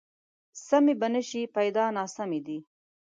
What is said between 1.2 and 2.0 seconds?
شي، پیدا